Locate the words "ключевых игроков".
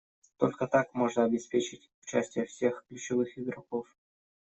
2.89-3.85